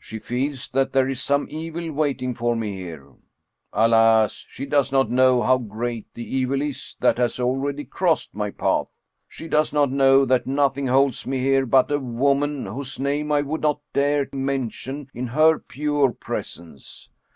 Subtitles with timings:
[0.00, 3.12] She feels that there is some evil waiting for me here
[3.72, 4.44] alas!
[4.48, 8.88] she does not know how great the evil is that has already crossed my path
[9.28, 13.42] she does not know that nothing holds me here but a woman whose name I
[13.42, 17.08] would not dare mention in her pure presence.